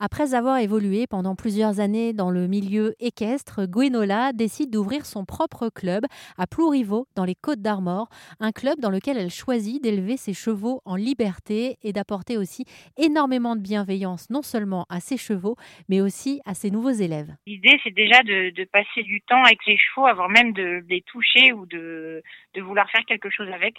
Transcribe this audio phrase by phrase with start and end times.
[0.00, 5.70] Après avoir évolué pendant plusieurs années dans le milieu équestre, Gwenola décide d'ouvrir son propre
[5.70, 6.04] club
[6.36, 8.08] à Plouriveau, dans les Côtes d'Armor,
[8.38, 12.64] un club dans lequel elle choisit d'élever ses chevaux en liberté et d'apporter aussi
[12.96, 15.56] énormément de bienveillance, non seulement à ses chevaux,
[15.88, 17.34] mais aussi à ses nouveaux élèves.
[17.48, 21.52] L'idée, c'est déjà de, passer du temps avec les chevaux, avant même de les toucher
[21.52, 22.22] ou de
[22.56, 23.74] vouloir faire quelque chose avec.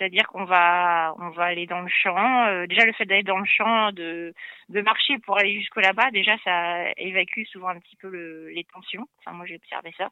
[0.00, 2.46] C'est-à-dire qu'on va, on va aller dans le champ.
[2.46, 4.32] Euh, déjà, le fait d'aller dans le champ, de,
[4.70, 8.64] de marcher pour aller jusque là-bas, déjà, ça évacue souvent un petit peu le, les
[8.64, 9.06] tensions.
[9.18, 10.08] Enfin, moi, j'ai observé ça.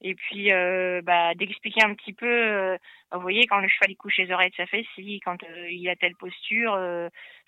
[0.00, 2.78] Et puis, euh, bah, d'expliquer un petit peu, euh,
[3.12, 4.64] vous voyez, quand le cheval il couche les oreilles de sa
[4.94, 5.36] si quand
[5.68, 6.72] il a telle posture,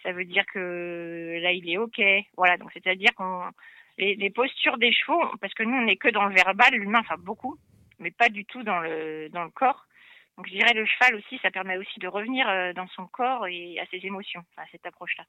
[0.03, 2.01] ça veut dire que là, il est OK.
[2.37, 3.45] Voilà, donc c'est-à-dire qu'on
[3.97, 7.01] les, les, postures des chevaux, parce que nous, on n'est que dans le verbal, l'humain,
[7.01, 7.57] enfin beaucoup,
[7.99, 9.88] mais pas du tout dans le, dans le corps.
[10.39, 13.49] Donc je dirais le cheval aussi, ça permet aussi de revenir euh, dans son corps
[13.49, 15.25] et à ses émotions, à cette approche-là.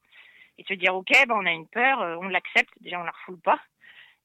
[0.59, 3.11] Et se dire, ok, ben, on a une peur, euh, on l'accepte, déjà on la
[3.11, 3.59] refoule pas.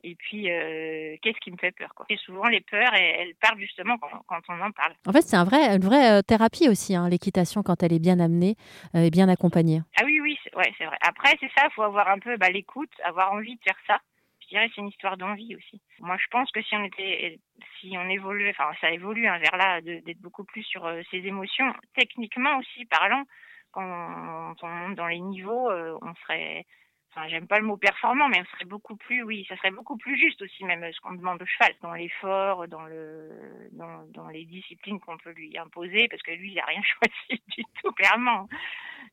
[0.03, 2.05] Et puis, euh, qu'est-ce qui me fait peur quoi?
[2.11, 4.93] Et souvent, les peurs, elles, partent justement quand, on en parle.
[5.07, 8.21] En fait, c'est un vrai, une vraie thérapie aussi, hein, l'équitation, quand elle est bien
[8.21, 8.57] amenée
[8.93, 9.81] et bien accompagnée.
[9.99, 10.99] Ah oui, oui, c'est, ouais, c'est vrai.
[11.01, 14.01] Après, c'est ça, il faut avoir un peu bah, l'écoute, avoir envie de faire ça
[14.45, 15.81] je dirais c'est une histoire d'envie aussi.
[16.01, 17.39] Moi, je pense que si on était,
[17.81, 21.19] si on évolue, enfin, ça évolue hein, vers là, d'être beaucoup plus sur euh, ses
[21.19, 23.25] émotions, techniquement aussi parlant,
[23.73, 26.65] quand on, monte dans les niveaux, euh, on serait,
[27.11, 29.97] enfin, j'aime pas le mot performant, mais on serait beaucoup plus, oui, ça serait beaucoup
[29.97, 33.31] plus juste aussi, même ce qu'on demande au cheval, dans l'effort, dans le,
[33.73, 37.65] dans, les disciplines qu'on peut lui imposer, parce que lui, il a rien choisi du
[37.83, 38.49] tout, clairement.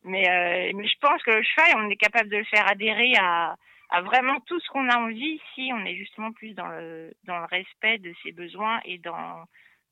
[0.06, 3.56] Euh, mais je pense que le cheval, on est capable de le faire adhérer à,
[3.92, 7.38] à vraiment tout ce qu'on a envie si on est justement plus dans le, dans
[7.38, 9.46] le respect de ses besoins et dans,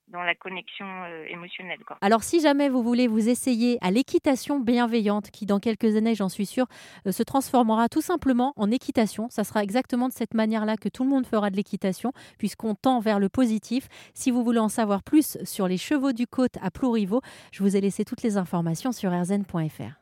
[0.09, 1.79] dans la connexion euh, émotionnelle.
[2.01, 6.29] Alors si jamais vous voulez vous essayer à l'équitation bienveillante, qui dans quelques années, j'en
[6.29, 6.65] suis sûre,
[7.05, 11.03] euh, se transformera tout simplement en équitation, ça sera exactement de cette manière-là que tout
[11.03, 13.87] le monde fera de l'équitation, puisqu'on tend vers le positif.
[14.13, 17.21] Si vous voulez en savoir plus sur les chevaux du côte à Plouriveau,
[17.51, 19.99] je vous ai laissé toutes les informations sur rzn.fr.